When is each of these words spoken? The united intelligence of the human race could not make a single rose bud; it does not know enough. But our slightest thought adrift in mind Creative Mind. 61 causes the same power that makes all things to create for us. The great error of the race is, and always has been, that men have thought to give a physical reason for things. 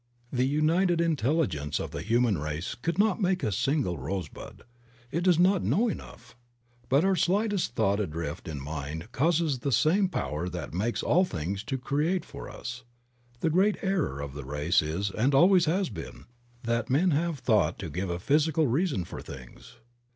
The 0.33 0.47
united 0.47 0.99
intelligence 0.99 1.79
of 1.79 1.91
the 1.91 2.01
human 2.01 2.39
race 2.39 2.73
could 2.73 2.97
not 2.97 3.21
make 3.21 3.43
a 3.43 3.51
single 3.51 3.99
rose 3.99 4.29
bud; 4.29 4.63
it 5.11 5.23
does 5.23 5.37
not 5.37 5.61
know 5.63 5.87
enough. 5.87 6.35
But 6.89 7.05
our 7.05 7.15
slightest 7.15 7.75
thought 7.75 7.99
adrift 7.99 8.47
in 8.47 8.59
mind 8.59 8.71
Creative 8.71 8.93
Mind. 8.93 9.01
61 9.03 9.07
causes 9.11 9.59
the 9.59 9.71
same 9.71 10.09
power 10.09 10.49
that 10.49 10.73
makes 10.73 11.03
all 11.03 11.23
things 11.23 11.63
to 11.65 11.77
create 11.77 12.25
for 12.25 12.49
us. 12.49 12.83
The 13.41 13.51
great 13.51 13.77
error 13.83 14.21
of 14.21 14.33
the 14.33 14.43
race 14.43 14.81
is, 14.81 15.11
and 15.11 15.35
always 15.35 15.65
has 15.65 15.89
been, 15.89 16.25
that 16.63 16.89
men 16.89 17.11
have 17.11 17.37
thought 17.37 17.77
to 17.77 17.89
give 17.91 18.09
a 18.09 18.17
physical 18.17 18.65
reason 18.65 19.05
for 19.05 19.21
things. 19.21 19.75